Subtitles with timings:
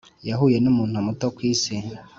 [0.27, 1.73] yahuye numuntu muto kwisi